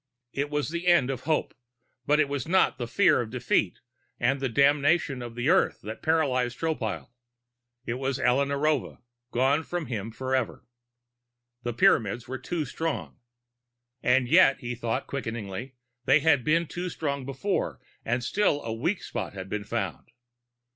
It 0.33 0.49
was 0.49 0.69
the 0.69 0.87
end 0.87 1.11
of 1.11 1.25
hope; 1.25 1.53
but 2.07 2.19
it 2.19 2.27
was 2.27 2.47
not 2.47 2.79
the 2.79 2.87
fear 2.87 3.21
of 3.21 3.29
defeat 3.29 3.81
and 4.19 4.39
damnation 4.55 5.19
for 5.19 5.29
the 5.29 5.49
Earth 5.49 5.79
that 5.81 6.01
paralyzed 6.01 6.57
Tropile. 6.57 7.11
It 7.85 7.93
was 7.99 8.19
Alla 8.19 8.47
Narova, 8.47 8.97
gone 9.29 9.61
from 9.61 9.85
him 9.85 10.09
forever. 10.09 10.65
The 11.61 11.73
Pyramids 11.73 12.27
were 12.27 12.39
too 12.39 12.65
strong. 12.65 13.19
And 14.01 14.27
yet, 14.27 14.61
he 14.61 14.73
thought, 14.73 15.05
quickening, 15.05 15.73
they 16.05 16.19
had 16.21 16.43
been 16.43 16.65
too 16.65 16.89
strong 16.89 17.23
before 17.23 17.79
and 18.03 18.23
still 18.23 18.63
a 18.63 18.73
weak 18.73 19.03
spot 19.03 19.33
had 19.33 19.49
been 19.49 19.65
found! 19.65 20.09